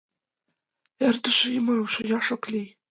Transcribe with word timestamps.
Эртыше 1.07 1.47
ӱмырым 1.57 1.87
шуяш 1.93 2.27
ок 2.35 2.43
лий. 2.51 2.69